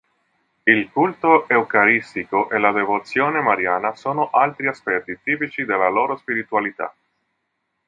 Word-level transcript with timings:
Il 0.65 0.89
culto 0.91 1.47
eucaristico 1.47 2.49
e 2.49 2.57
la 2.57 2.71
devozione 2.71 3.39
mariana 3.39 3.93
sono 3.93 4.31
altri 4.31 4.65
aspetti 4.67 5.19
tipici 5.23 5.63
della 5.63 5.89
loro 5.89 6.15
spiritualità. 6.17 6.91